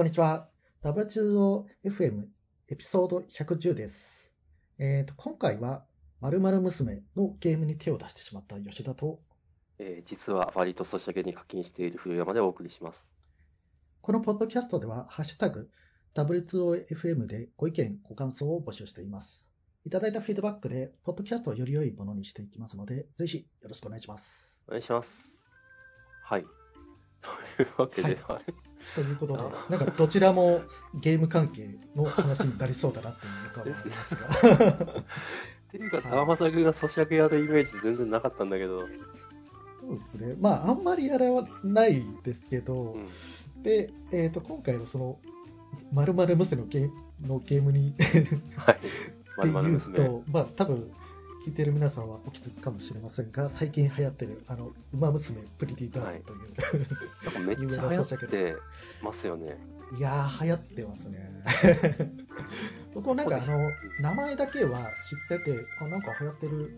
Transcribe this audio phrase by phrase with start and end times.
[0.00, 0.48] こんにちは。
[0.82, 2.24] W2OFM
[2.68, 4.32] エピソード110です。
[4.78, 5.84] えーと、今回は、
[6.22, 9.20] 〇〇娘のゲームに手を出してしまった吉田と、
[9.78, 13.12] えー実は割とソシャゲに課金している古山でお送りします。
[14.00, 15.68] このポッドキャストでは、ハッシュタグ
[16.14, 19.50] W2OFM でご意見、ご感想を募集しています。
[19.84, 24.62] いただいたフィードバックで、ポッドキャストをより良いものにしていきますので、ぜひよろしくお願いします。
[24.66, 25.44] お願いします。
[26.24, 26.46] はい。
[27.20, 28.69] というわけで、はい。
[28.94, 30.62] ということであ、なんかどちらも
[30.94, 35.02] ゲーム関係の話になりそうだなっていう予感はありますが。
[35.70, 38.86] っていうか、はい川正君がイメージ全然なかったんだけど、そ
[39.88, 40.34] うですね。
[40.40, 41.26] まあ、あんまりやら
[41.62, 43.62] ないですけど、うん。
[43.62, 45.18] で、えー、と今回のその、
[45.92, 46.90] まるまる娘のゲー
[47.26, 48.04] のゲームにって
[48.56, 48.78] はい。
[49.36, 49.96] まるまるいう娘。
[49.96, 50.90] と、まあ、多分
[51.44, 56.86] 聞いてる皆さんはお気づきかもしれませんが、最近流行ってる、あの、ウマ娘プリティダートという、
[57.24, 58.56] なんかめっちゃ流行って
[59.02, 59.56] ますよね。
[59.96, 61.30] い、やー、流行ってますね。
[62.94, 64.80] 僕もなんか、あの、名前だけは
[65.28, 66.72] 知ってて、あ、なんか流行ってるっ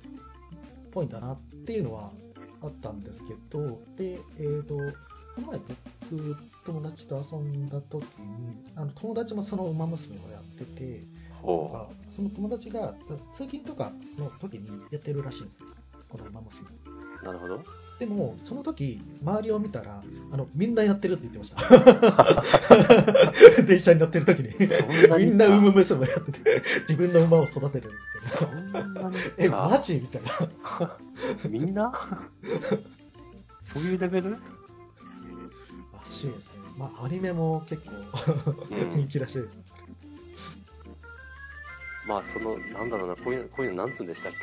[0.92, 2.12] ぽいんだなっていうのは
[2.60, 11.00] あったんですけど、で、えーと、この前僕、友達と遊んだ時に、あの友達もその馬娘をやってて、
[11.42, 12.94] ほその友達が
[13.32, 15.66] 通勤とかの時にやってるらしいんですよ、
[16.08, 16.66] この馬娘。
[17.22, 17.24] う。
[17.24, 17.62] なるほど。
[17.98, 21.62] でも、その時周りを見たらあの、みんなやってるって言ってました。
[23.62, 24.54] 電車に乗ってる時に。
[25.18, 29.10] みんな馬娘をやってて、自分の馬を育てるみたいそんな。
[29.38, 29.94] え、マジ？
[29.94, 30.98] みたいな。
[31.48, 31.92] みんな？
[33.62, 34.30] そういうレベル？
[34.32, 34.38] ら
[36.04, 36.60] しいですね。
[36.77, 37.90] まあ、アニメも結構
[38.70, 39.71] うん人気らしいです。
[42.06, 44.39] まあ、その、なんだろうな、こういう、こういうのなんつうんでしたっけ？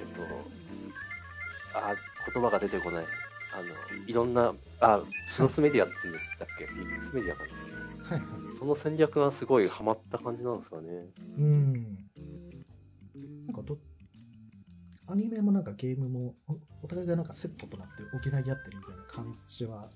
[0.00, 0.22] えっと、
[1.78, 1.94] あ、
[2.32, 3.04] 言葉が出てこない。
[3.54, 5.02] あの、いろんな、あ、
[5.36, 6.64] クロスメディアっつうんでしたっけ？
[6.74, 8.16] ミックスメディアかな。
[8.16, 8.52] はいはい。
[8.58, 11.06] その戦略がすごいハマった感じなんですかね。
[11.38, 11.72] うん。
[13.46, 13.78] なんかど、
[15.06, 19.88] アニメもなんかゲームもおお互いがなんかセットとなって補い合ってるみたいな感じは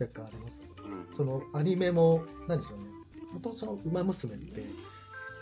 [0.00, 0.62] 若干あります。
[0.84, 1.16] うん。
[1.16, 2.84] そのアニメも、何でしょうね。
[3.32, 4.62] 元々その馬娘って、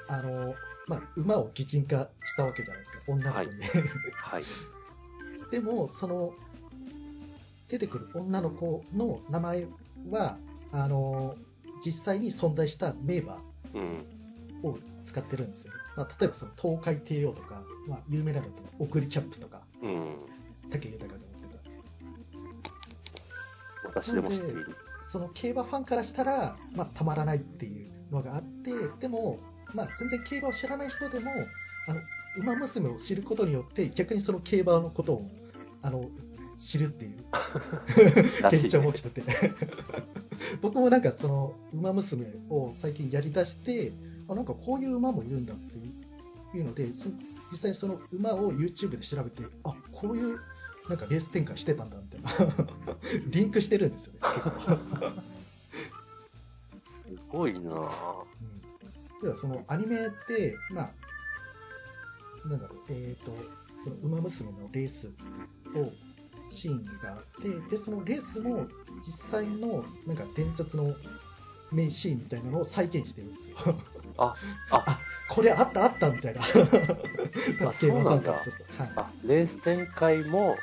[0.08, 0.54] あの、
[0.86, 3.62] まあ、馬を擬人化したわけじゃないですか、女の子に。
[4.14, 4.44] はい。
[5.50, 6.34] でも、その、
[7.68, 9.66] 出てくる女の子の名前
[10.10, 10.38] は、
[10.72, 11.36] あの、
[11.84, 13.38] 実際に存在した名馬
[13.74, 14.04] うん。
[14.62, 15.72] を使ってるんですよ。
[15.96, 20.16] まあ、例えばその東海帝王とか、まあ、有名なのだと送りキャップとか、うん。
[20.70, 21.46] 武豊が持って
[23.84, 24.00] た。
[24.00, 24.76] 私でも知っている。
[25.08, 29.38] その競馬ファンからしたら、まあ、たまらないっていうのがあって、でも、
[29.74, 31.32] まあ、全然競馬を知らない人でも、
[31.88, 32.00] あの
[32.36, 35.30] 馬娘を知ることによって、逆にその競馬のことを
[35.82, 36.08] あの
[36.58, 37.14] 知るっていう
[38.48, 39.52] 現象も起きてて、
[40.62, 43.92] 僕もなんかその馬娘を最近やりだして、
[44.28, 47.08] あなんかこういう馬もいるんだっていうので、そ
[47.50, 50.38] 実際にその馬を YouTube で調べて、あこういう
[50.88, 52.96] なんかレース展開してたんだみたいな、
[53.26, 54.20] リンクしてるんですよね。
[56.94, 58.24] すごいなぁ。
[58.42, 58.53] うん
[59.24, 63.32] ではそのアニメって、まあ、なんだろう、えっ、と、
[63.82, 65.08] その馬娘のレース
[65.74, 65.90] を、
[66.50, 68.66] シーンがあって、で、そのレースも
[69.06, 70.94] 実際のなんか伝説の
[71.72, 73.56] 名シーンみたいなのを再現してるんですよ。
[74.18, 74.34] あ、
[74.70, 76.42] あ、あ、これあったあったみたいな。
[77.66, 78.42] あ そうなんだはい。
[78.96, 80.58] あ、レース展開も、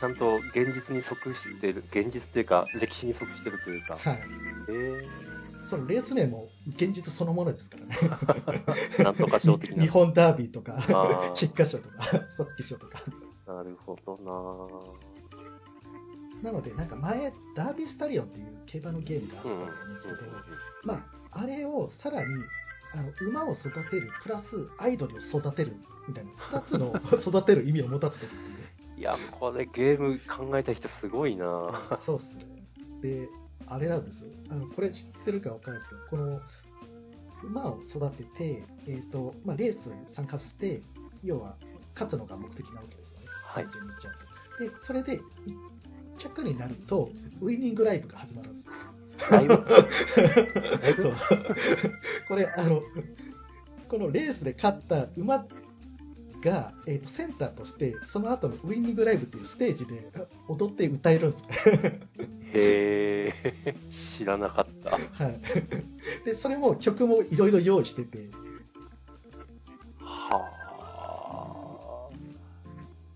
[0.00, 3.96] ちゃんと現実に即してる、現実っていうか、歴史に即してるというか。
[3.98, 4.20] はい。
[4.68, 5.06] え
[5.70, 7.96] そのレース名も現実そのものですからね。
[7.96, 9.88] ー、 なんとか賞的な日。
[9.88, 11.96] 本ダービーとか菊花賞とか、
[12.36, 13.04] 皐月賞とか。
[13.46, 16.42] なるほどなぁ。
[16.42, 19.58] なので、なんか前、ダービースタリオンっていう競馬のゲームがあったうん。
[19.58, 20.20] うんと思うんですけど、
[20.84, 22.34] まあ、あれをさらに、
[22.92, 25.76] あの馬を育てる、プラスアイドルを育てる
[26.08, 32.46] みたいな、2つの 育てる意味を持たせてるっていや、これゲーム考えた人すごいなそうっすね。
[33.02, 33.28] で、
[33.66, 34.28] あれなんですよ。
[34.50, 36.40] あのこれ知ってるかわからないですけど、この
[37.42, 40.82] 馬を育てて、えっ、と、まあ、レースに参加させて、
[41.22, 41.56] 要は
[41.94, 43.26] 勝つのが目的なわけですよね。
[43.44, 45.24] はい単純に言っちゃうとで、それで1
[46.18, 47.10] 着になると、
[47.40, 48.72] ウイニングライブが始まるんですよ。
[49.30, 49.54] ライブ？
[51.02, 51.14] そう
[52.28, 52.82] これあの
[53.88, 55.46] このレースで勝った馬
[56.42, 60.10] が、えーとセンターとしてその後のウイニングライブっていうステージで
[60.48, 61.42] 踊って歌えるんです。
[61.44, 62.00] ね、
[62.52, 63.32] へ
[63.66, 64.90] え、知らなかった。
[64.90, 64.98] は
[65.30, 65.40] い、
[66.24, 68.30] でそれも曲もいろいろ用意してて。
[70.00, 72.14] はあ。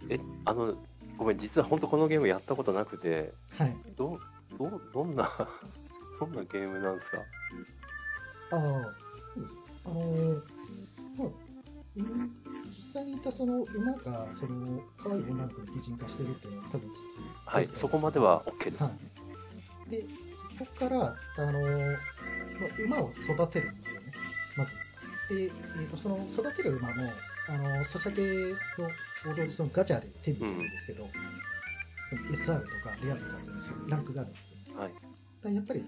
[0.09, 0.77] え、あの、
[1.17, 3.77] ごめん、実は本当このゲームやったことなくて、はい。
[3.97, 4.19] ど、
[4.59, 5.31] ど、どんな
[6.21, 7.19] どんなゲームなんですか？
[8.53, 8.61] ああ、
[9.87, 10.43] あのー
[11.17, 11.29] まあ、
[11.97, 12.37] うん。
[12.44, 12.44] 実
[12.95, 16.91] 際にいたその馬が、その、可愛い女の子に擬人化してるっていうのは多分、
[17.47, 18.85] はい、そこまでは OK です。
[18.85, 18.91] は
[19.89, 19.91] い。
[19.91, 20.05] で、
[20.59, 21.93] そこから、あのー
[22.87, 24.13] まあ馬を育てるんですよね、
[24.57, 24.73] まず。
[25.35, 26.95] で、えー、とその育てる馬も、
[27.49, 28.89] あのーソシャゲの
[29.27, 31.09] 王道でそのガチャで手に入れるんですけど、
[32.11, 34.79] その SR とかレアとかっていうランクがあるんですよ。
[34.79, 34.93] はい。
[35.43, 35.85] だやっぱり、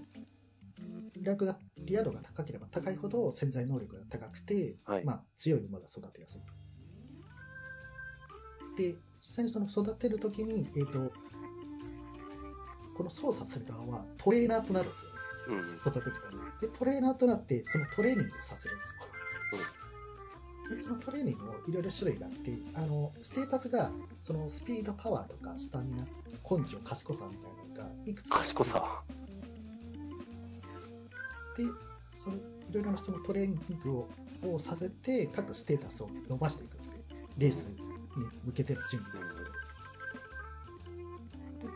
[1.23, 6.66] ランクが、リア度が高ければ高いほど潜在能力が高くて、はいまあ、強い馬が育てやすいと。
[8.77, 11.13] で、実際にその育てるときに、えっ、と、
[12.97, 15.17] この操作する側はトレーナーとなるんですよね。
[15.49, 15.77] うん。
[15.79, 16.51] 育てるために。
[16.61, 18.97] で、トレーナーとなって、そのトレーニングをさせるんですよ。
[20.69, 23.91] でそのトレーニングもいろいろ種類があって、あの、ステータスが、
[24.21, 26.05] そのスピード、パワーとか、スタミナ、
[26.51, 29.03] 根性、賢さみたいなのが、いくつか賢さ。
[31.57, 31.65] で、
[32.19, 32.41] そのい
[32.73, 34.09] ろいろなそのトレーニングを
[34.43, 36.95] をさせて、各ステータスを伸ばしていくんですね。
[37.39, 37.96] レースに
[38.45, 39.35] 向けての準備で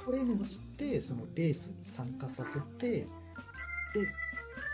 [0.04, 3.06] トレーニングをして、そのレースに参加させて、で、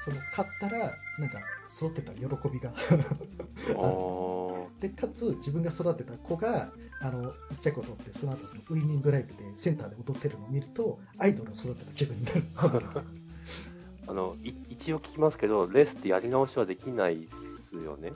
[0.05, 1.41] その勝ったら、なんか
[1.71, 2.73] 育てた喜びが
[4.81, 6.71] で、かつ自分が育てた子が、
[7.01, 12.43] あの、一着を取って、その後そのウイニングライブでセンターで踊ってるのを見ると、アイドルを育てた気分になる。
[14.09, 17.29] あの、い一応聞きますけど、レースってやり直しはできないっ
[17.69, 18.13] すよね？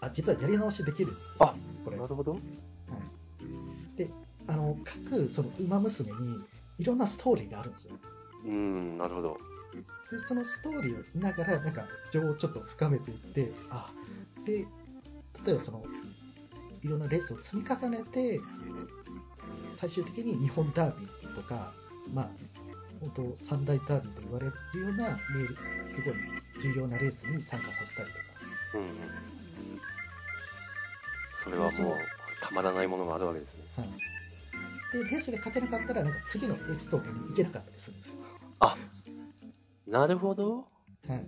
[0.00, 1.54] あ、実はやり直しできるあ
[1.84, 1.96] これ。
[1.96, 2.38] なるほど。
[5.04, 6.38] 各その馬娘に
[6.78, 7.94] いろんなストーリーがあるんですよ
[8.44, 9.36] うん、なるほど。
[10.10, 13.92] でそのストーリーを見ながらなんか情をちょっと深めていってあ
[14.44, 14.66] で
[15.46, 15.84] 例えばその
[16.82, 18.40] いろんなレースを積み重ねて
[19.76, 21.72] 最終的に日本ダービーとか
[22.12, 22.30] まあ
[23.00, 26.14] 本当三大ダービーと言われるようなレールすごい
[26.60, 28.24] 重要なレースに参加させたりとか
[28.74, 28.88] うんうん。
[31.42, 31.96] それはもう、
[32.42, 33.64] たまらないものがあるわけですね。
[33.76, 34.19] はい
[34.92, 38.16] でレースで勝てなかったらなんか次のエピソードに行けなかったりするんですよ
[38.60, 38.76] あ、
[39.86, 40.68] なるほど。
[41.08, 41.26] はい、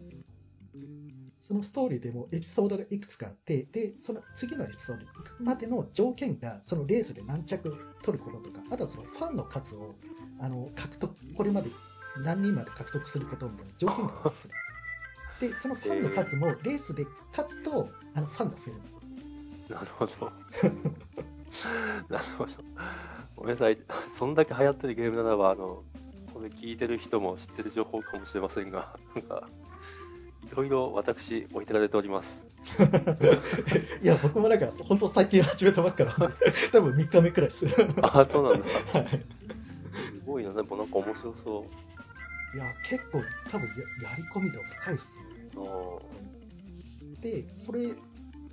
[1.40, 9.94] そのストーリーでもエピソードがいくつかあって、で、その次のエピソードに行くまでの条件が、そのレースで何着取ることとか、あとはそのファンの数を
[10.40, 11.70] あの獲得、これまで
[12.22, 14.54] 何人まで獲得することみたいな条件があるんですね。
[15.40, 17.06] で、そのファンの数もレースで
[17.36, 19.00] 勝つと、あのファンが増えるんですよ。
[19.76, 20.32] なるほど。
[22.08, 22.52] なるほど。
[23.36, 23.78] ごめんなさい。
[24.10, 25.84] そんだけ流行ってるゲームならば、あの、
[26.32, 29.48] これ聞いてる人も知ってる情報かもしれませんが、なんか、
[30.50, 32.46] いろいろ私、置いてかれております。
[34.02, 36.12] いや、僕もなんか、本当最近始めたばっかな
[36.72, 37.66] 多分3日目くらいです。
[38.02, 38.68] あ、そうなんだ。
[39.00, 39.42] はい
[39.92, 40.52] すごいな。
[40.52, 41.66] でもなんか面白そ
[42.54, 42.56] う。
[42.56, 43.68] いや、結構多分
[44.02, 45.22] ややり込み度深いっすね。
[47.22, 47.94] で、それ、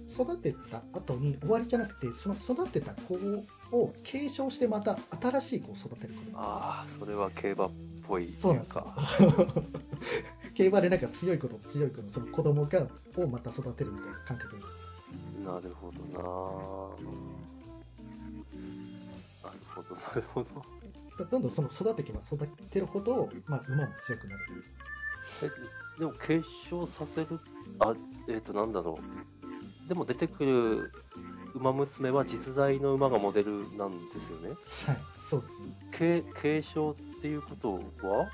[0.09, 3.15] 育てた後に終わりじゃなくて、その育てた子
[3.71, 7.71] を継承してまた新しい子を育てることあー、それは競馬っ
[8.07, 9.63] ぽいそうなんですかよ。
[10.55, 14.63] 競馬でなんか強い子と強い子のその子供がをまた育てるみたいな感覚で。
[15.45, 16.19] なるほどな
[19.43, 20.49] なるほど、なるほど。
[21.25, 24.39] どんどんその育ててけば育てるほど、まあ、馬も強くなる。
[25.43, 25.51] え、
[25.99, 27.39] でも継承させる、
[27.79, 27.93] あ、
[28.27, 29.38] えっ、と、なんだろう。
[29.89, 30.91] でも出てくる
[31.55, 34.49] 馬娘は実在の馬がモデルなんですよね。
[34.85, 35.89] はい、そうですね。
[35.91, 37.73] 継継承っていうこと
[38.07, 38.29] は、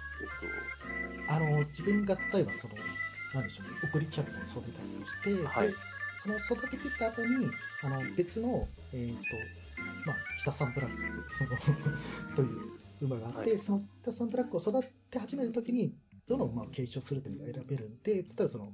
[1.30, 2.76] あの自分が例えばその、
[3.34, 5.74] なんでしょうね、送りキャラを育てたりをして、はいで
[6.22, 7.50] その育て切った後に
[7.84, 9.22] あの別の、えーと
[10.08, 11.50] まあ、北サンブラックその
[12.36, 12.50] という
[13.02, 15.96] 馬があって、はいその北サンブラックを育て始めるときに、
[16.28, 18.74] どの馬を継承するというのが選べるんで、例えばその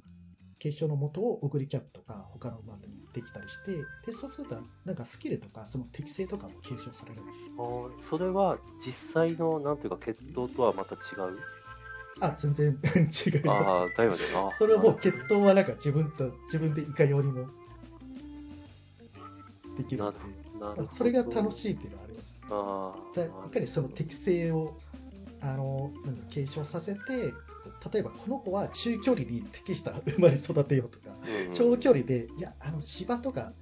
[0.61, 7.39] 継承の元をオグリキャップとか他の馬でできたりして、でそうするとなんかスキルとかその適性とかも継承されるんです。
[7.47, 10.97] えっと、あーそれは実際の、なんていうか、血統とはまた違
[11.29, 11.39] う？
[12.19, 13.49] あ、全然 違います。
[13.49, 14.17] ああ、だよね。
[14.59, 17.47] それはもうなる血統はなんか自分と自分でいかようにも
[19.77, 20.19] できるので、
[20.95, 22.37] それが楽しいっていうのはあります。
[22.51, 24.75] あだいかにその適性を
[25.41, 27.33] あのなんか継承させて、
[27.93, 33.53] 例えばこの子は中距離に適した馬に育てようとか、うんうん長距離で、いや、あの芝とか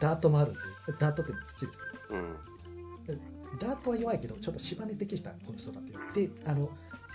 [0.00, 0.60] ダートもあるんで、
[0.98, 1.78] ダートって土です
[2.12, 2.18] ね。
[3.08, 3.58] うん。
[3.58, 6.14] ダートは弱いけど、ちょっと芝に適した子に育てよう。
[6.14, 6.68] で、あの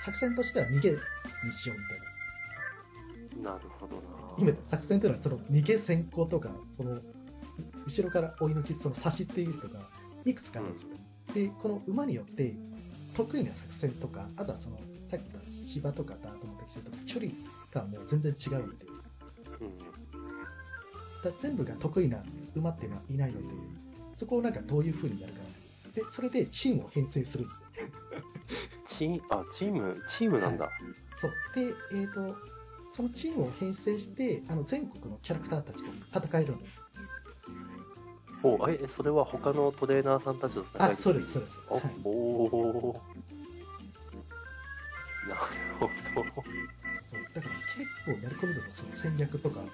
[0.03, 0.97] 作戦としては逃げに
[1.53, 1.99] しようみたい
[3.43, 3.51] な。
[3.51, 4.01] なるほどな。
[4.37, 6.99] 今作戦というのはその逃げ先行とかその
[7.85, 9.77] 後ろから追い抜きその差しっていうとか
[10.25, 10.89] いくつかあるんですよ、
[11.33, 12.53] でこの馬によって
[13.15, 14.77] 得意な作戦とか、あとはその
[15.09, 17.31] さっき言った芝とかダートの適性とか、距離
[17.71, 18.85] がもう全然違うので、
[19.61, 19.77] うん。
[21.23, 22.23] だ全部が得意な
[22.55, 23.47] 馬っていうのはいないので、
[24.15, 25.39] そこをなんかどういう風にやるか。
[25.93, 27.67] で、それでチームを編成するんですよ。
[28.87, 30.69] チーあ、チーム、チームなんだ。
[31.17, 31.31] そう。
[31.55, 32.35] で、えっ、と、
[32.91, 35.91] そのチームを編成して、あの全国のキャラクターたちと
[36.25, 36.65] 戦えるので。
[38.43, 41.59] おえ、それは他のトレーナーさんたちと戦あ、いそうです、そうです。
[41.69, 42.99] お、はい、おー
[45.29, 45.41] なる
[45.79, 46.43] ほど。
[47.09, 49.65] そうだから結構やり込みだとその戦略とかが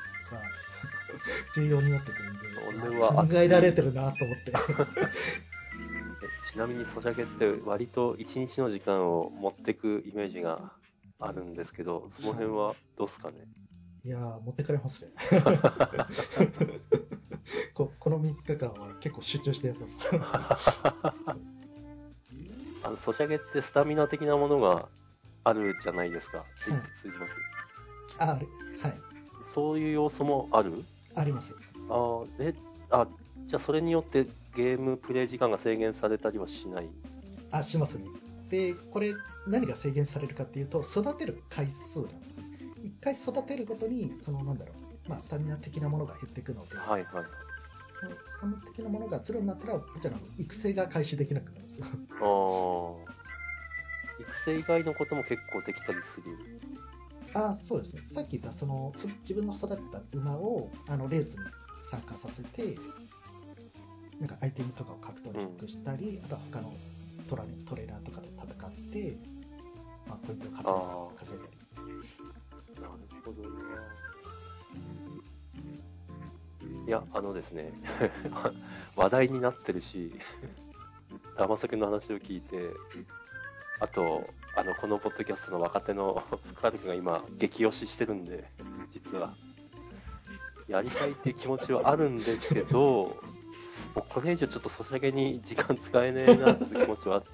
[1.55, 2.41] 重要になってくるんで、
[2.81, 4.51] それは考えられてるなと思って。
[4.51, 4.53] え
[6.51, 10.73] ちなみにソシャゲって割と一日の時間を持ってくイメージが
[11.19, 13.37] あるんですけど、その辺はどうですかね？
[14.03, 15.11] いやー、持ってかれますね。
[17.73, 19.97] ここの3日間は結構集中してやってます。
[22.83, 24.87] あのソシャゲってスタミナ的なものが
[25.43, 26.45] あるじゃないですか。
[26.93, 27.35] 通じます、
[28.19, 28.47] あ、あれ
[28.81, 29.01] はい。
[29.41, 30.83] そういう要素もある？
[31.15, 31.55] あります。
[31.89, 32.53] あーえ
[32.89, 33.07] あ
[33.45, 34.25] じゃあそれによって
[34.55, 36.89] ゲームプレイ時間が制限されたりはしない？
[37.51, 38.05] あ、しますね。
[38.49, 39.13] で、これ
[39.47, 42.37] 何が制限されるかっていうと、育てる回数なんです。
[42.83, 44.76] 一回育てるごとに、そのなんだろう、
[45.07, 47.25] まあ、スタミナ的なものが減っていくので、はいはい。
[47.99, 51.85] そのスタミナ的なものがゼロになったら、もちろん育成が開始できなくなるんですよ。
[51.87, 53.17] あー
[54.19, 56.37] 育成以外のことも結構できたりする。
[57.33, 58.01] あそうですね。
[58.13, 61.37] さっき言ったそのそ自分の育てた馬をあのレースに
[61.91, 62.75] 参加させて、
[64.19, 66.73] なんかアイテムとかを獲得したり、あとは他の
[67.29, 69.17] トラトレーナーとかと戦って、
[70.07, 72.81] まあ、ポイントを稼いだり。
[72.81, 72.89] なる
[73.23, 74.06] ほどね。
[76.87, 77.73] いや、あのですね、
[78.95, 80.13] 話題になってるし、
[81.37, 82.69] ダマ作の話を聞いて、
[83.81, 84.25] あと、
[84.55, 88.49] あの、このポッドキャストの若手の福原君が今、激推ししてるんで、
[88.89, 89.35] 実は。
[90.69, 93.17] やりたいっていう気持ちはあるんですけど、
[93.93, 97.29] もうこれ以上ちょっとソシャゲに時間使えねえなっていう気持ちはあって、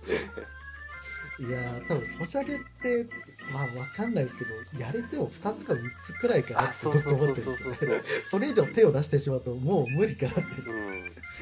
[1.40, 3.08] いやー、多分ソシャゲって、
[3.52, 7.50] まあわかんないですけど、やれても2つか3つくらいかなあ、って僕思ってるんです
[7.86, 7.92] よ。
[8.30, 10.42] それ以上手を出してしまうと、もう無理かなって。
[10.42, 10.50] うん、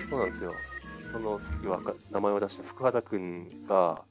[0.09, 0.53] そうなんですよ。
[1.11, 4.03] その、さっきわか名前を出した福原くんが、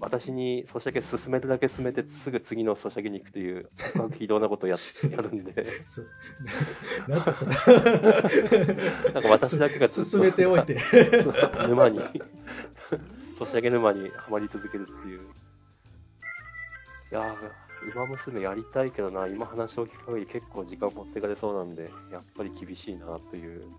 [0.00, 3.68] 私にソシャゲ進めるだけ進めて、すぐ次のソシャゲに行くという、
[4.18, 4.76] 非道なことをや
[5.10, 5.66] やるんで、
[7.08, 7.24] なんな
[9.20, 10.78] んか私だけが進めておいて。
[11.68, 12.00] 沼に、
[13.38, 15.20] ソシャゲ沼にはまり続けるっていう。
[15.20, 15.22] い
[17.12, 23.76] やー、馬娘やりたいけどな、今話を聞く限り結構時間持ってかれそうなんで、やっぱり厳しいなという、うん、き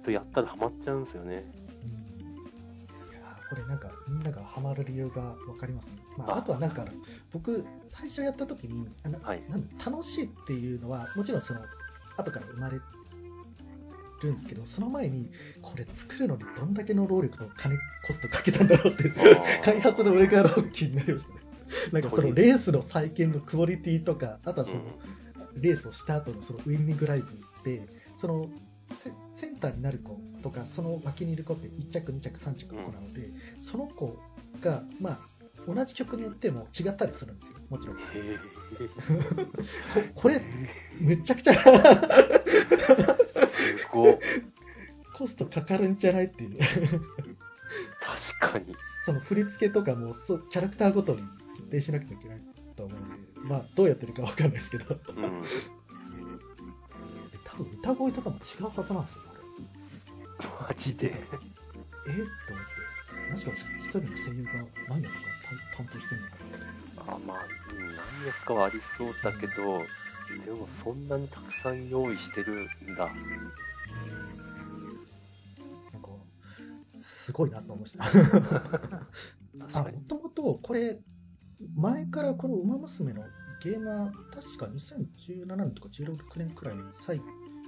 [0.00, 1.50] っとやったらハマっちゃうんですよね。
[3.48, 5.92] これなんかみんながハマる理由が分かりますね。
[6.18, 6.36] まあ、あ。
[6.36, 6.84] あとはなんか
[7.32, 9.42] 僕最初やった時にあの、はい。
[9.82, 11.60] 楽しいっていうのはもちろんその
[12.18, 12.78] 後から生まれ
[14.26, 15.30] るんですけどその前に
[15.62, 19.10] これ作るのにどんだけの労力と金コストかけたんだろうって
[19.64, 21.40] 開発の上からの気になりましたね。
[21.92, 24.80] なんかそのレースの再建のクオリティとかあとはその、
[25.60, 27.26] レースをした後のそのウィンニングライブ
[27.64, 28.48] でその
[28.96, 33.28] セセンターになる子とかその脇にいる子って1着2着3着の子なので、
[33.60, 34.18] その子
[34.62, 35.18] が、まあ、
[35.66, 37.58] 同じ曲によっても違ったりするんですよ。
[37.68, 37.96] もちろん。
[40.14, 40.40] ここれ
[41.00, 41.54] めちゃくちゃ
[43.76, 44.18] すごっ
[45.14, 48.74] コストかかるんじゃないっていう確かに。
[49.04, 51.22] その振り付けとかもそうキャラクターごとに
[51.56, 52.40] 設定しなくちゃいけない
[52.76, 53.10] と思うんで、
[53.42, 55.42] まあ、どうやってるかわかんないですけどうん。
[57.44, 59.22] 多分歌声とかも違うはずなんですよ
[60.38, 61.06] あれマジで？
[62.06, 62.22] えー、って
[62.52, 62.64] 思っ
[63.26, 64.50] て、もしかして一人の声優が
[64.88, 65.18] 何役か
[65.76, 66.32] 担担当してるのか
[67.06, 67.36] なあまあ、
[67.72, 67.96] うん何
[68.26, 69.82] 役かはありそうだけど、
[70.44, 73.06] でもそんなにたくさん用意してるんだ。
[75.92, 76.08] なんか、
[76.96, 78.04] すごいなと思いました。
[78.04, 80.00] 確 あ、も。
[80.06, 81.00] ともとこれ、
[81.76, 83.22] 前からこのウマ娘の
[83.62, 87.20] ゲーマー、確か2017年とか16年くらいにサイ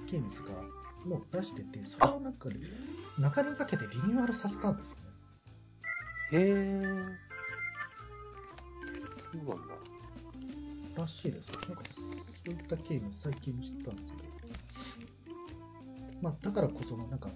[0.07, 0.49] ゲームズが
[1.05, 2.49] もう出してて、それをなんか、
[3.17, 5.01] 中にかけてリニューアルさせたんですよね。
[6.31, 6.81] へえ。
[9.31, 9.90] そうなんだ。
[11.01, 11.49] らしいです。
[11.67, 12.01] なんか、そ
[12.51, 14.29] ういったゲーム最近知ったんですけど。
[16.21, 17.29] まあ、だからこその、なんか、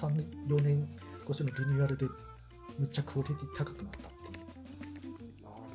[0.00, 0.88] 3年、4年
[1.24, 2.06] 越しのリニューアルで、
[2.78, 4.18] むっちゃクオリティ高くなったって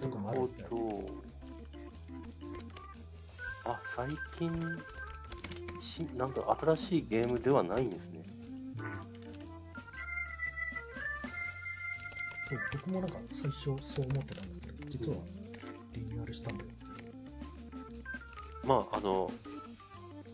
[0.06, 0.22] いう。
[0.24, 1.10] なるほど。
[3.66, 4.52] あ、最近、
[5.80, 8.24] しなんか新しいゲームではないんですね。
[12.50, 15.18] そう僕もなんか最初そう思ってたんですけど、実は
[15.94, 17.07] リニューアルしたんだよっていう。
[18.68, 19.32] まあ、あの、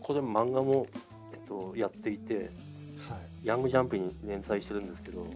[0.00, 0.88] これ漫画も、
[1.32, 3.46] えっと、やっていて、はい。
[3.46, 5.26] ヤングジャンプに連載してるんですけど、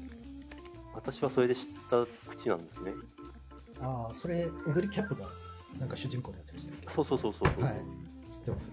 [0.95, 2.93] 私はそれで知った口なんですね。
[3.81, 5.27] ああ、それ、オグリキャップが
[5.79, 6.89] なんか主人公のやつでしたっけ？
[6.91, 7.75] そうそうそうそうそう、はい。
[8.33, 8.73] 知ってます。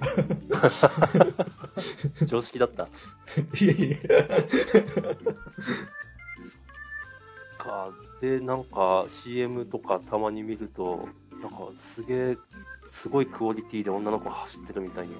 [2.25, 2.85] 常識だった。
[3.61, 4.07] いえいえ。
[7.57, 7.91] か、
[8.21, 11.07] で、なんか CM とかたまに見ると、
[11.41, 12.37] なんかすげえ、
[12.95, 15.13] すごいクオリティで女の子が走ってるみたいな。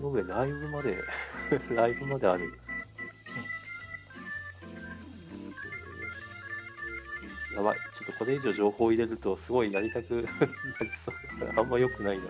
[0.00, 0.98] の上、ライブまで、
[1.72, 2.52] ライブまである。
[7.54, 7.78] やばい。
[7.78, 11.14] ちょっとこれ以上情報入れると、すごいやりたくなりそう。
[11.56, 12.24] あんま良くないな。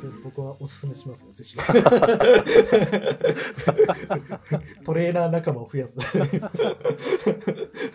[0.00, 1.56] で僕はおすすめしますよ、ぜひ。
[4.84, 5.98] トレーナー仲間を増やす。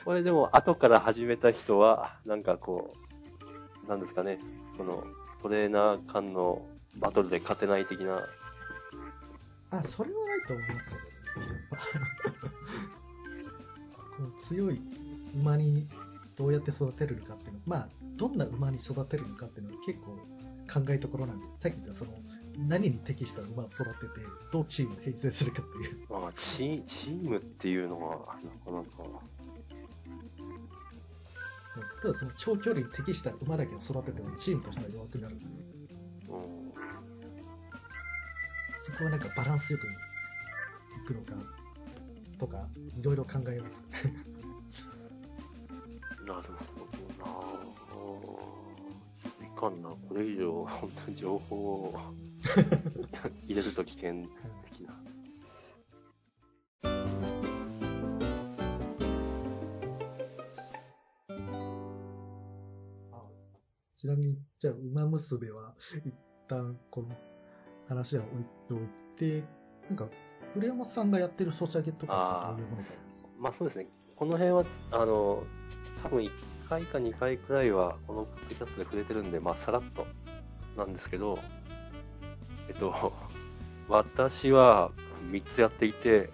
[0.04, 2.94] これでも、後から始めた人は、なんかこ
[3.86, 4.40] う、なんですかね、
[4.78, 5.04] その、
[5.42, 6.66] トレーナー間の
[6.98, 8.28] バトルで勝てない的な、
[9.72, 11.02] あ、それはないと思いますけど、
[14.18, 14.82] この強い
[15.40, 15.88] 馬に
[16.42, 20.18] どうやって育てるのかっていうのまあ、どんな馬に育てるのかっていうのは結構
[20.74, 21.50] 考えどころなんです。
[21.62, 22.12] さっき言ったその、
[22.68, 26.08] 何に適した馬を育てて、どうチームを編成するかっていう。
[26.10, 28.88] まあ、チチームっていうのは、なかなか、
[32.02, 35.36] ただその長距離に適した馬だけを育ててもチームとしては弱くなる。
[35.36, 36.74] うん、
[38.82, 39.90] そこはなんかバランスよくい
[41.06, 41.34] くのか
[42.40, 42.66] とか、
[42.98, 44.31] いろいろ考えます。
[46.32, 46.44] なる
[46.78, 47.02] ほど。
[49.42, 49.46] な。
[49.46, 51.94] いかんな、これ以上、本当に情報を
[53.46, 54.26] 入れると危険
[54.72, 54.94] 的な。
[63.12, 63.24] あ
[63.96, 65.76] ちなみに、じゃあ、馬娘は、
[66.06, 66.14] 一
[66.48, 67.10] 旦この
[67.90, 68.80] 話は置いておい
[69.18, 69.44] て、
[69.90, 70.08] なんか、
[70.54, 72.64] 古山さんがやってるソシャゲとかど。
[72.64, 75.44] ういうものがあるんですかまあそうですね、この辺は、あの、
[76.04, 76.32] 多分1
[76.70, 80.08] 回か2回くらいは、このポッドキャストで触れてるんで、まあさらっと
[80.78, 81.40] なんですけど、
[82.70, 83.14] えっと、
[83.88, 84.92] 私は
[85.30, 86.30] 3つやっていて、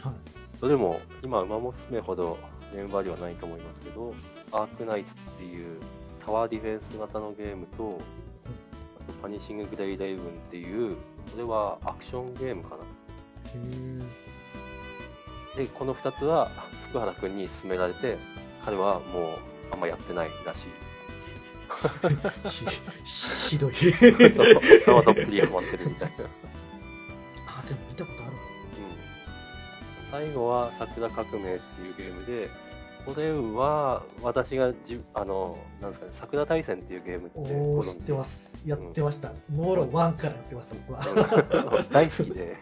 [0.00, 0.14] はい。
[0.60, 2.38] どれも今、馬娘ほど
[2.74, 4.14] メンバーではないと思いますけど、
[4.52, 5.78] アークナイツっていう
[6.24, 8.00] タワーディフェンス型のゲームと、
[9.08, 10.96] あとパニッシンググレイレイブンっていう、
[11.32, 12.84] これはアクションゲームかな。
[15.56, 16.50] で、この2つは
[16.88, 18.18] 福原くんに勧められて、
[18.64, 19.38] 彼はもう
[19.72, 20.68] あんまやってないらしい。
[22.44, 23.74] ひひどい。
[23.74, 26.24] そう、どっぷりハマってるみたいな。
[27.46, 30.10] あ、でも見たことあるうん。
[30.10, 32.50] 最後は桜革命っていうゲームで、
[33.04, 38.52] これは私がじあの、なんですかね、桜大戦っていうゲームって知知ってます。
[38.64, 39.32] やってました。
[39.50, 41.00] モーロ1からやってました、僕は。
[41.00, 42.56] は大好きで、 い。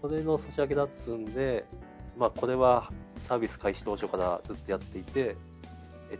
[0.00, 1.66] それの差し上げだっつんで、
[2.20, 5.36] まあこれはサービス開始当初からずっとやっていて、
[6.10, 6.18] えっ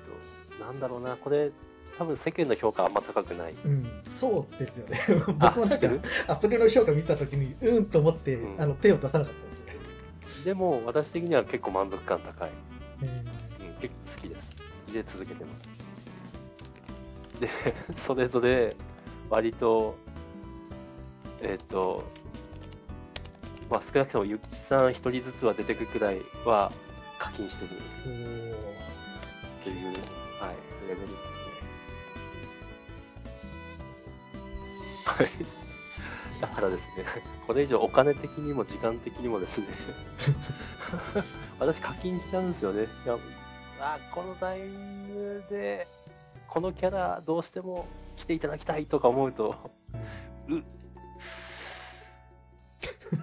[0.58, 1.50] と、なんだろうな、これ、
[1.98, 3.54] 多分世間の評価あんま高くない。
[3.66, 4.98] うん、そうですよね。
[5.40, 5.88] あ 僕もなんか
[6.28, 9.66] アプリの評価見たときに、うんと思って、うんあの手を出さなかったんですよ。
[10.46, 12.50] でも私的には結構満足感高い。
[13.02, 14.50] うんうん、結構好きです。
[14.86, 15.70] 好きで続けてます。
[17.40, 17.50] で、
[17.98, 18.74] それぞれ
[19.28, 19.96] 割と、
[21.42, 22.04] えっ、と、
[23.70, 26.72] まあ少なくともゆきちさん一人ずつは出てくくらいは
[27.18, 27.70] 課金してる
[28.04, 28.54] おーっ
[29.62, 30.56] ていう、はい、
[30.88, 31.40] レベルですね。
[35.04, 35.28] はい。
[36.40, 37.04] だからですね、
[37.46, 39.66] これ以上お金的にも時間的にもですね、
[41.60, 42.86] 私課金しちゃうんですよね。
[43.04, 43.18] いや
[43.78, 45.86] あこのタイミングで、
[46.48, 49.70] このキャラどうしても来ていただきたいとか思うと、
[50.48, 50.62] う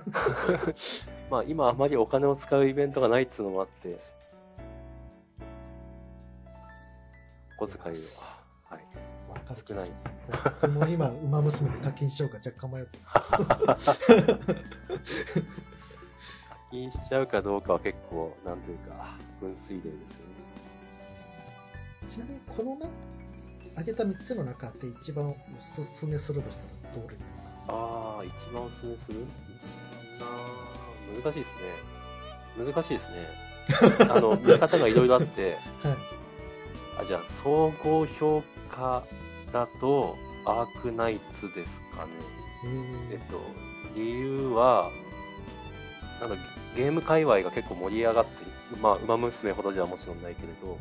[1.29, 3.99] まあ今あまりお金を使うイベントがないっつうのもあって、
[7.59, 7.99] お小遣いを、
[8.73, 8.85] はい。
[9.29, 9.91] わかる少ない。
[10.61, 13.17] 僕も今、馬娘で課金しようか若干迷って課
[16.71, 20.33] 金しちゃうかどうかは結構、なんというか、分水嶺ですよね。
[22.07, 22.87] ちなみに、このな、
[23.73, 27.23] 挙げた3つの中で一番おすすめするとしたらどれです
[27.67, 27.73] か？
[27.73, 29.25] ああ、一番おすすめする？
[31.23, 31.55] 難しいです
[32.57, 32.73] ね。
[32.73, 33.27] 難しいですね。
[34.09, 35.97] あの、見方がいろいろあって、はい。
[37.01, 39.03] あ、じゃあ、総合評価
[39.51, 42.11] だと、アークナイツですかね。
[43.09, 43.41] ええっと、
[43.95, 44.89] 理由は、
[46.21, 46.35] なんだ
[46.75, 50.77] ゲーム界隈が結構盛り上がってる、まあ、馬娘ほどじゃもちろんないけれど、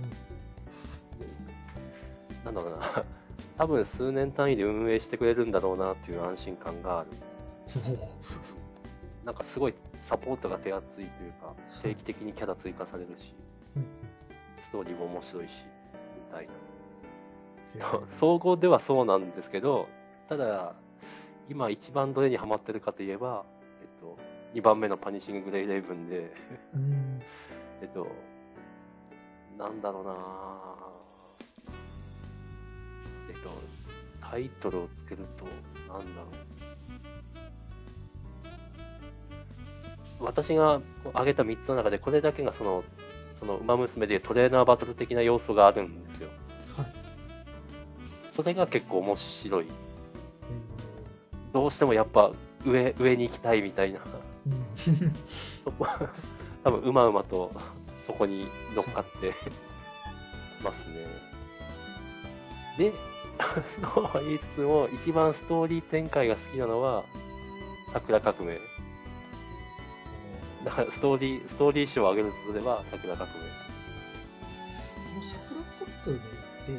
[2.44, 3.04] なんだろうな、
[3.58, 7.08] 多分数年単位で運営してくれるんだろうなっていう安心感がある。
[9.26, 13.34] なんかすごいサポートが手厚いというか、定期的にキャラ追加されるし、
[13.74, 13.86] うん。
[14.60, 15.66] ストーリーも面白いし、
[16.14, 18.00] みたいな。
[18.12, 19.88] 総合ではそうなんですけど、
[20.28, 20.76] ただ、
[21.48, 23.44] 今一番どれにハマってるかといえば、
[23.82, 24.16] えっと、
[24.54, 26.32] 2番目のパニッシンググレイレイブンで、
[26.74, 27.20] うん。
[27.82, 28.06] えっと、
[29.58, 30.14] なんだろうな
[33.28, 33.50] えっと、
[34.20, 35.46] タイトルをつけると、
[35.92, 36.55] なんだろう。
[40.26, 42.84] 私が挙げた3つの中で、これだけがその、
[43.38, 46.28] その、馬娘でトレーナーバトル的な要素があるんですよ。
[46.76, 46.86] はい
[48.28, 49.66] それが結構面白い。
[49.66, 49.68] え
[51.54, 52.32] どうしてもやっぱ
[52.66, 54.00] 上、上に行きたいみたいな。
[55.64, 55.86] そこ、
[56.62, 57.50] 多分うまうまと
[58.04, 59.32] そこに乗っかって
[60.62, 61.06] ますね。
[62.76, 62.92] で、
[63.94, 67.04] そうは言いつつも、一番ストーリー展開が好きなのは、
[67.92, 68.58] 桜革命。
[70.66, 73.66] だからストーリー、ストーリー賞を上げるとすれば、桜革命です。
[73.68, 75.62] この桜
[76.04, 76.24] 革命っ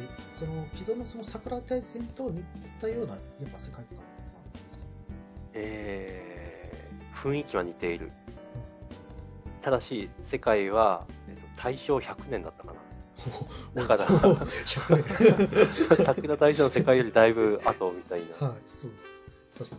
[0.06, 2.44] て、その既存のその桜大戦と似
[2.80, 4.84] たようなやっぱ世界観なんですか？
[5.54, 8.12] えー、雰囲気は似ている。
[9.62, 12.74] ただし、世界は、えっと、大正100年だったか
[13.74, 13.82] な。
[13.82, 16.04] だから100年。
[16.04, 18.48] 桜大戦の世界よりだいぶ後みたいな。
[18.48, 18.90] はい、そう。
[19.58, 19.76] 確か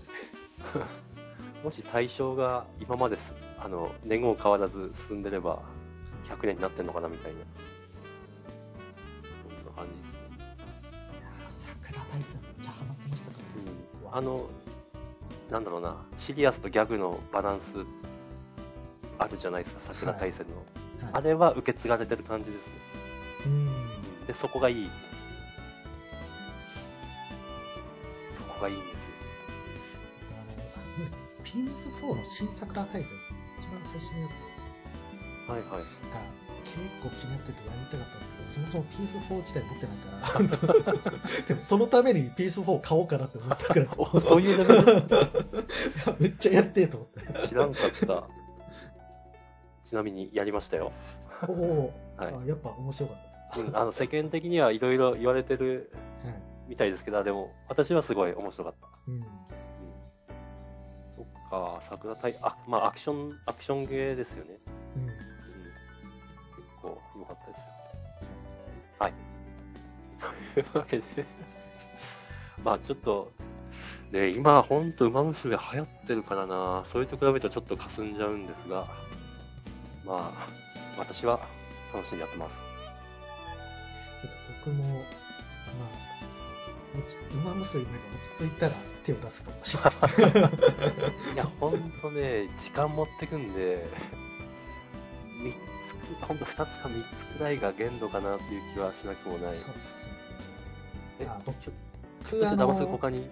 [0.80, 1.64] に。
[1.64, 5.62] もし対象が今まです、あの、年号変わらず進んでれば、
[6.30, 7.40] 100年になってんのかなみたいな。
[9.54, 10.22] そんな感じですね。
[11.82, 13.38] 桜大戦めっちゃハマってましたか
[14.12, 14.12] ら。
[14.12, 14.18] うん。
[14.18, 14.50] あの、
[15.52, 17.78] なんだろうな、シリアスとギャグのバランス、
[19.18, 20.56] あるじゃないですか、桜大戦の。
[21.12, 22.74] はい、あれは受け継がれてる感じですね。
[23.46, 23.52] うん。
[23.52, 23.90] うん
[24.30, 24.92] で、そこがいい。
[28.38, 29.14] そこがいいんですよ。
[30.38, 33.29] あの、PS4 の新桜大戦、一
[33.72, 35.70] 番最初のやつはいはい。
[35.70, 40.84] が結構気になっててやりたかったんですけど、そもそも PS4 自体持ってないから、
[41.48, 43.88] でもそのために PS4 を買おうかなって思ったくら
[44.22, 47.48] そういうレベルいや めっちゃやりてえと思って。
[47.48, 48.28] 知らんかった。
[49.84, 50.92] ちなみにやりましたよ。
[51.48, 53.30] おお、はいあやっぱ面白かった
[53.62, 55.92] うん、あの世間的にはいろいろ言われてる。
[56.68, 58.88] みたいですけど、でも私はすごい面白かった。
[59.08, 59.26] うん。
[61.50, 64.58] か、桜大、あ、まあアクション、アクションゲーですよね。
[64.96, 65.04] うん。
[65.04, 65.22] うん、結
[66.82, 67.66] 構良かったですよ。
[69.00, 69.14] はい。
[70.54, 71.04] というわけで、
[72.64, 73.32] まあちょっと、
[74.12, 78.88] ね、今ほんと馬娘流行ってるからな、それと比べるとちょっと霞んじゃうんですが、
[80.06, 80.48] まあ、
[80.98, 81.40] 私は
[81.94, 82.62] 楽しんでやってます。
[84.22, 84.32] ちょっ
[84.64, 86.09] と僕も、まあ、
[87.34, 87.90] 馬娘が
[88.22, 91.34] 落ち着いたら手を出すかもしれない。
[91.34, 93.86] いや、ほんとね、時間持ってくんで、
[95.42, 99.58] 3つく、ほんと2つか3つくらいが限度かなっていう気はしなくもない。
[99.58, 100.10] そうですね。
[101.22, 101.72] えあ僕、ちょ
[102.32, 103.30] 僕あのちょっと騙す他に、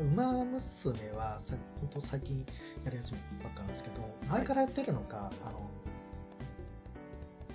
[0.00, 2.46] 馬娘はさ、本当最近
[2.84, 3.96] やり始めたばっかなんですけど、
[4.28, 5.70] 前からやってるのが、あの、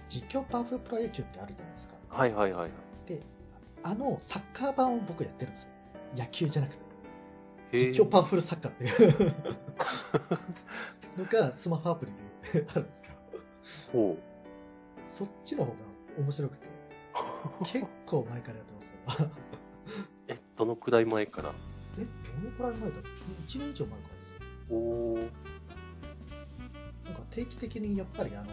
[0.10, 1.96] 実況パワフルプロ野球ってあるじゃないですか。
[2.10, 2.70] はいはいはい。
[3.08, 3.22] で、
[3.84, 5.70] あのサッカー版を僕やってるんですよ。
[6.16, 6.84] 野球じゃなくて。
[7.74, 9.34] 実況パワフルサッカーっていう
[11.18, 12.12] のがスマホアプリ
[12.62, 14.18] であるんですけど、ほ
[15.16, 15.78] そっちの方が
[16.20, 16.70] 面白くて、う。
[17.66, 19.32] 結構前からやってますよ。
[20.28, 21.52] え、どのくらい前から？
[22.00, 22.06] え、
[22.44, 23.06] どのくらい前だろう
[23.48, 24.78] ?1 年以上前からですよ。
[24.78, 25.32] おー。
[27.06, 28.48] なんか定期的にやっぱりあの、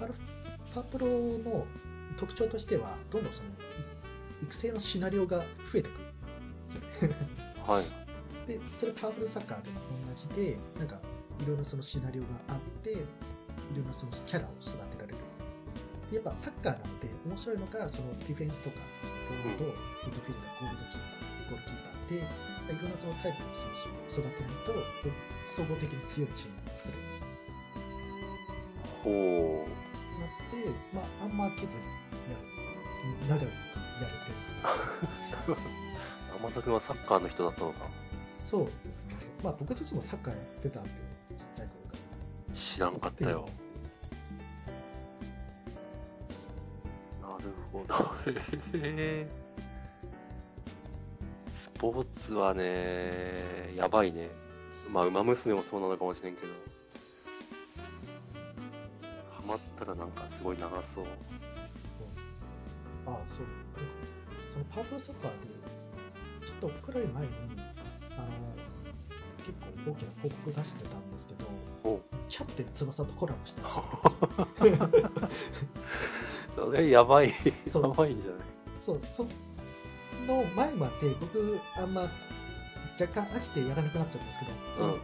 [0.00, 0.14] パル
[0.74, 1.66] パワプロの
[2.16, 3.52] 特徴としては、どんどんその、い
[4.44, 5.38] 育成のシナリオが
[5.72, 6.10] 増えてくるん
[6.68, 7.16] ですよね。
[7.66, 7.84] はい。
[8.46, 11.00] で、それパワフルサッカーでも同じで、なんか、
[11.40, 12.96] いろいろそのシナリオがあって、い
[13.74, 15.14] ろんなそのキャラを育てられる。
[16.10, 18.76] でやっぱサッカーなので、面白いのが、そのディフェンスとか、
[19.28, 24.76] フォワード、ミッドフィルダー、ゴールドキーパー、ゴールキーパーで、いろんなそのタイプの選手を育てないと、
[25.48, 27.24] 総合的に強いチームを作れる。
[29.04, 29.64] ほ
[30.20, 31.66] なって、まあ、あんま飽き
[33.24, 33.40] ずにやる。
[33.40, 34.30] 長くやれて
[35.48, 35.60] ます、
[36.34, 36.36] う。
[36.38, 37.88] 甘さくんはサッカーの人だったのか。
[38.48, 39.14] そうですね。
[39.42, 40.90] まあ、僕自身もサッカーやってたんで、
[41.36, 41.96] ちっちゃい頃か
[42.48, 42.54] ら。
[42.54, 43.48] 知らんかったよ。
[47.22, 47.94] なるほど。
[48.78, 49.44] へー
[51.62, 54.28] スポーツはね、やばいね。
[54.90, 56.48] まあ、馬娘もそうなのかもしれんけど。
[59.46, 61.04] まったらなんかすごい長そう。
[63.36, 63.46] そう。
[64.52, 65.48] そのパープルサッカーで、
[66.46, 67.30] ちょっとくらい前に、
[68.16, 68.28] あの、
[69.44, 69.52] 結
[69.84, 71.44] 構大きな広告出してたんですけど、
[71.84, 73.74] おキャプテン翼とコラボしてまし
[75.16, 75.28] た。
[76.56, 77.32] それやばい、や
[77.80, 78.40] ばいんじゃない？
[78.84, 79.26] そう、そ
[80.26, 82.02] の前まで僕、あんま
[83.00, 85.00] 若干飽きてやらなくなっちゃったんですけど、そのうん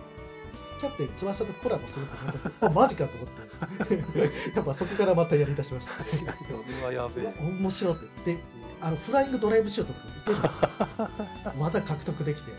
[0.80, 3.94] キャプテン翼とコラボするってなった時、あ、マジかと思って、
[4.56, 6.04] やっぱそこからまたやり出しました。
[6.04, 7.34] それはやべえ。
[7.38, 8.34] 面白いって。
[8.34, 8.40] で、
[8.80, 10.52] あのフライングドライブシュートとか打てるんです
[11.44, 11.52] よ。
[11.60, 12.50] 技獲得できて、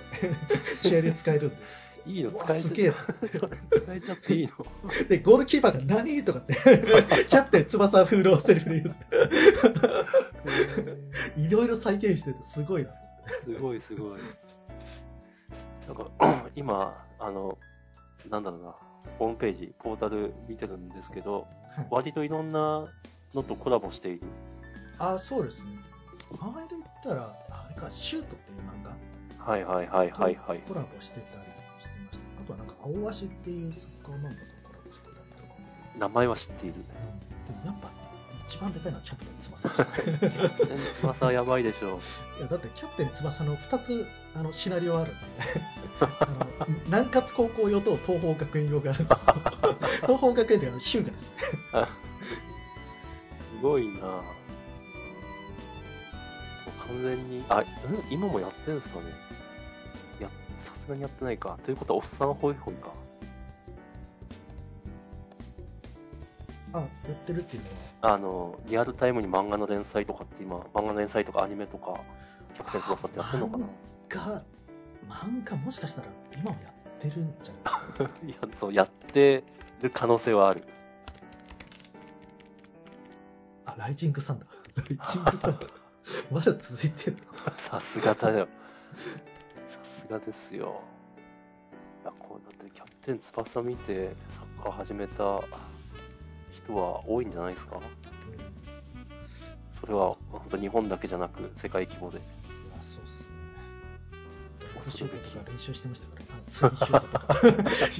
[0.88, 1.56] 試合で使えるんで。
[2.08, 2.94] いいの使えすげえ。
[3.30, 6.24] 使えちゃっていいので、ゴールキーパーが何？
[6.26, 8.92] とかって、キャプテン翼風のセリフで言
[11.38, 11.46] うん。
[11.46, 12.98] いろいろ再現してて、すごいです。
[13.44, 14.20] すごいすごい。
[15.88, 17.58] なんか、 今、あの、
[18.30, 18.76] なんだろうな、
[19.18, 22.86] ホームページ、ポータル見てるんですけど、はい割といろんな
[23.34, 24.22] のとコラボしている。
[25.00, 25.80] あ、そうですね。
[26.32, 29.52] 前で言ったら、あれか、シュートっていう漫画？
[29.52, 30.74] はいはいはいはいはいと。
[30.74, 31.44] コラボしてたり
[31.80, 32.20] してました。
[32.44, 35.54] あとはなんか、青足っていうサッカー漫画とコラボしてたりとか。
[35.98, 36.76] 名前は知っている。
[36.76, 36.82] で
[37.54, 37.92] もやっぱ、
[38.48, 42.00] 一番でかいのはキャプテン翼ですね翼はやばいでしょ
[42.38, 42.40] う。
[42.40, 45.22] いやだってキャプテン翼の2つあのシナリオあるんで
[46.00, 49.20] あの南葛高校用と東邦学園用があるんですよ
[50.08, 51.30] 東邦学園であのシューガですね
[53.58, 54.42] すごいなぁ。
[56.92, 57.66] 完全に、あ、うん
[58.12, 59.06] 今もやってるんですかね
[60.20, 61.58] や、さすがにやってないか。
[61.64, 62.90] ということは、おっさんホイホイか。
[66.74, 67.70] あやってるっていうの
[68.10, 68.14] は？
[68.14, 72.00] あの、リアルタイムに漫画の連載とかって今、漫画の連載とかアニメとか、
[72.56, 73.66] キャプテン翼ってやってんのかな？
[74.10, 74.44] が
[75.10, 78.30] 漫画もしかしたら今もやってるんじゃない？
[78.32, 79.44] いや、そう、やって
[79.82, 80.64] る可能性はある。
[83.66, 85.68] あライジングサンダーライジングサンダー
[86.32, 87.54] まだ続いてるの？
[87.58, 88.48] さすがだよ。
[89.66, 90.82] さすがですよ。
[92.04, 95.42] いや、こうだってキャプテン翼見てサッカー始めた
[96.52, 97.80] 人は多いんじゃないですか？
[99.80, 102.18] それは本当日本だけじゃなく世界規模で。
[102.18, 102.26] いや
[102.82, 103.28] そうっすね。
[104.92, 107.38] シュートとか練習してましたからツインシュートとか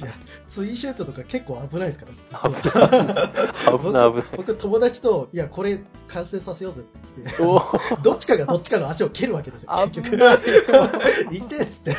[0.04, 0.14] いや
[0.48, 2.12] ツインシュートとか結構危ないですから。
[3.78, 4.12] 危ない。
[4.12, 4.36] 危ない。
[4.36, 7.22] 僕友達といやこれ完成させようぜって。
[7.24, 7.58] 言ってお。
[7.60, 9.70] ー どっちかがどっちかの足を蹴るわけですよ。
[9.92, 10.16] 結局。
[11.32, 11.90] いてっつって。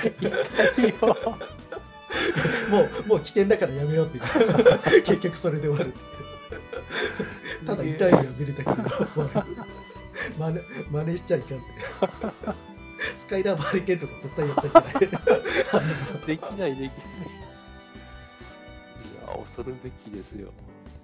[0.82, 0.96] いいよ。
[2.70, 5.94] もうもう危険だからやめようって言って結局それで終わる
[7.66, 9.58] ただ痛い目を見るだけで終わる
[10.38, 10.60] 真似
[10.92, 11.66] 真似しちゃいかんって
[13.20, 15.24] スカイラーバーリケーンとか絶対やっちゃいけない
[16.26, 16.88] できない、できない。
[16.88, 16.90] い
[19.28, 20.52] や、恐るべきですよ。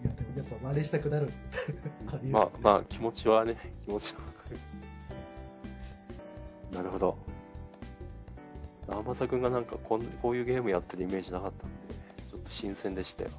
[0.02, 1.30] いやでもやっぱ真似したくなる
[2.32, 4.44] まあ、まあ、気持ちはね、気持ちはわか
[6.72, 6.78] る。
[6.78, 7.18] なるほど。
[8.88, 11.94] 天さくんがなんかこん、こういうゲームやってるイメージなかったんで、
[12.32, 13.32] ちょっと新鮮でしたよ。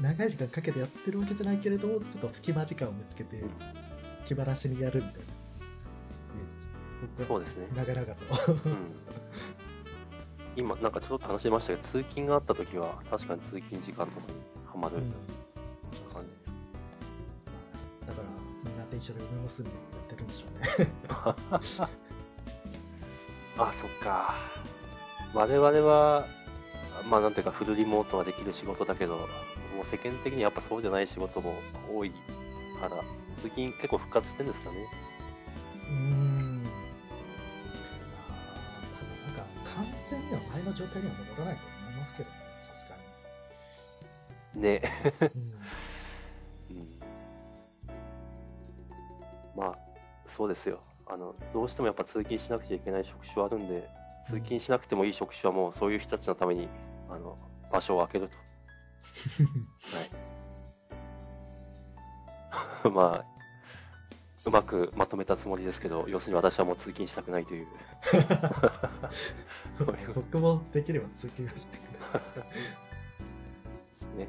[0.00, 3.50] 長い時間かけてやってるわけじゃないけれどもちょっと隙間時間を見つけてうん
[4.26, 5.20] 気晴らしにやるみたい
[7.18, 7.66] な、そうですね。
[7.74, 8.94] 長々とうん。
[10.54, 14.38] 今、なんかちょっと話しましたけど、通勤があった時は、確かに通勤時間とかに
[14.70, 15.02] ハマるうん
[16.12, 16.52] 感じです。
[18.06, 18.28] だから
[18.64, 20.90] みんなと一緒で梅娘やってるんでしょうね
[23.58, 24.34] あ、そっか。
[25.34, 26.26] 我々は、
[27.08, 29.28] まあなんていうかフルリモートはできる仕事だけど、
[29.80, 31.54] もう世間的にやっぱそうじゃない仕事も
[31.90, 32.10] 多い
[32.78, 33.02] から、
[33.34, 34.76] 通勤結構復活してるんですかね。
[35.88, 36.68] うーんま
[38.28, 39.42] あなんか
[39.74, 42.36] 完全には前の状態には戻らないと思いますけどね
[42.68, 42.96] さすが
[44.60, 44.82] ね。
[46.68, 46.88] に、うんうん。
[49.56, 49.78] まあ、
[50.26, 50.82] そうですよ。
[51.06, 53.88] あの、どうしてもやっぱ通勤しなくちゃいけない職種はあるんで、
[54.24, 56.68] 通勤しなくてもいい職種はもうそういう人たちのために、
[57.08, 57.38] あの、
[57.72, 58.49] 場所を空けると。
[62.82, 62.92] はい。
[62.92, 63.40] まあ、
[64.46, 67.66] うまくまとめたつもりですけど、要するに私はもう通勤したくないという。
[70.14, 71.80] 僕もできれば通勤はしてく
[72.14, 74.28] れですね。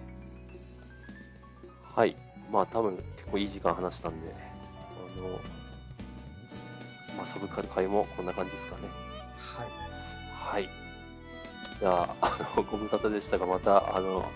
[1.96, 2.16] はい。
[2.52, 5.40] まあ多分結構いい時間話したんで、あの、
[7.16, 8.84] まあサブカル会もこんな感じですかね。
[9.38, 9.92] はい
[10.52, 10.70] はい。
[11.80, 14.30] じゃあ、あの、ご無沙汰でしたが、また、あの、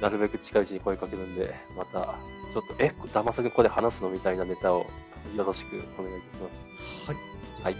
[0.00, 2.18] なるべく近いうちに声かけるんで、また、
[2.52, 4.86] ちょっと、え、ダマさくんここで話すのみたいなネタを
[5.36, 6.66] よろしくお願いいたします。
[7.06, 7.16] はい
[7.62, 7.76] はい。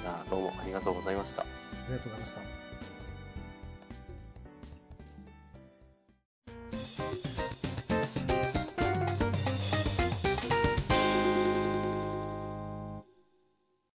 [0.00, 1.42] じゃあ、どうもありがとうございました。
[1.42, 1.46] あ
[1.88, 2.60] りがとうございました
[6.78, 7.49] す。